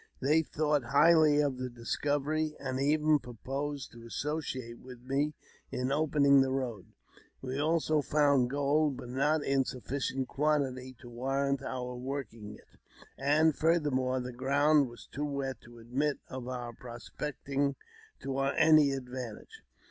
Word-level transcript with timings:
They 0.19 0.41
thought 0.41 0.85
highly 0.85 1.39
of 1.41 1.59
the 1.59 1.69
discovery, 1.69 2.55
and 2.59 2.79
even 2.79 3.19
proposed 3.19 3.91
to 3.91 4.03
associate 4.03 4.79
with 4.79 5.03
me 5.03 5.35
in 5.69 5.91
opening 5.91 6.41
the 6.41 6.49
road. 6.49 6.87
We 7.39 7.59
also 7.59 8.01
found 8.01 8.49
gold, 8.49 8.97
but 8.97 9.09
not 9.09 9.43
in 9.43 9.63
sufficient 9.63 10.27
quantity 10.27 10.95
to 11.01 11.07
warrant 11.11 11.61
our 11.61 11.95
working 11.95 12.55
it; 12.57 12.79
and, 13.15 13.55
furthermore, 13.55 14.19
the 14.19 14.33
ground 14.33 14.89
was 14.89 15.05
too 15.05 15.23
wet 15.23 15.61
to 15.65 15.77
admit 15.77 16.17
of 16.27 16.47
our 16.47 16.73
pro 16.73 16.95
specting 16.97 17.75
to 18.21 18.39
any 18.39 18.93
advantage. 18.93 19.61